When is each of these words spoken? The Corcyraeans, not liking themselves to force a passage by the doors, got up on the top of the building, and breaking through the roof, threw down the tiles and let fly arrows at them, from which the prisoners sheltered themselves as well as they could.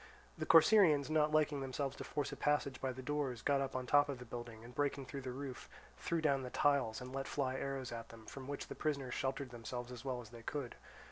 The 0.35 0.47
Corcyraeans, 0.47 1.11
not 1.11 1.31
liking 1.31 1.61
themselves 1.61 1.95
to 1.97 2.03
force 2.03 2.31
a 2.31 2.35
passage 2.35 2.81
by 2.81 2.91
the 2.91 3.03
doors, 3.03 3.43
got 3.43 3.61
up 3.61 3.75
on 3.75 3.85
the 3.85 3.91
top 3.91 4.09
of 4.09 4.17
the 4.17 4.25
building, 4.25 4.63
and 4.63 4.73
breaking 4.73 5.05
through 5.05 5.21
the 5.21 5.29
roof, 5.31 5.69
threw 5.99 6.21
down 6.21 6.41
the 6.41 6.49
tiles 6.49 7.01
and 7.01 7.13
let 7.13 7.27
fly 7.27 7.53
arrows 7.53 7.91
at 7.91 8.09
them, 8.09 8.25
from 8.25 8.47
which 8.47 8.67
the 8.67 8.73
prisoners 8.73 9.13
sheltered 9.13 9.51
themselves 9.51 9.91
as 9.91 10.03
well 10.03 10.19
as 10.19 10.29
they 10.31 10.41
could. 10.41 10.73